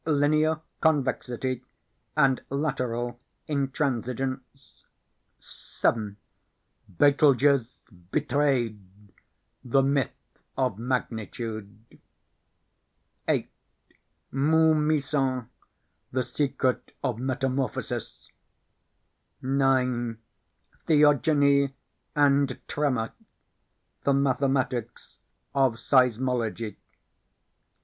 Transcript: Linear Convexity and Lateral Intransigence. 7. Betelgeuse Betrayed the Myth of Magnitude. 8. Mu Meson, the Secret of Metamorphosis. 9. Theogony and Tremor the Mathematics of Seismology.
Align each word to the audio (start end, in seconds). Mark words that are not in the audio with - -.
Linear 0.03 0.61
Convexity 0.81 1.63
and 2.17 2.41
Lateral 2.49 3.19
Intransigence. 3.47 4.83
7. 5.39 6.17
Betelgeuse 6.89 7.77
Betrayed 8.09 8.81
the 9.63 9.83
Myth 9.83 10.39
of 10.57 10.79
Magnitude. 10.79 11.77
8. 13.27 13.47
Mu 14.31 14.73
Meson, 14.73 15.47
the 16.11 16.23
Secret 16.23 16.93
of 17.03 17.19
Metamorphosis. 17.19 18.31
9. 19.43 20.17
Theogony 20.87 21.75
and 22.15 22.59
Tremor 22.67 23.11
the 24.03 24.13
Mathematics 24.13 25.19
of 25.53 25.73
Seismology. 25.75 26.77